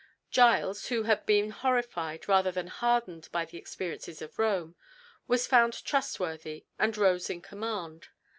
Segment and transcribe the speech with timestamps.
[0.31, 4.75] Giles, who had been horrified rather than hardened by the experiences of Rome,
[5.27, 8.07] was found trustworthy and rose in command.